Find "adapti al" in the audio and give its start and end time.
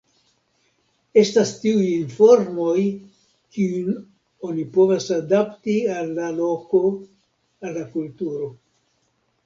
5.21-6.13